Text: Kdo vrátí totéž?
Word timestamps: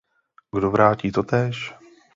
Kdo 0.55 0.69
vrátí 0.71 1.11
totéž? 1.11 1.75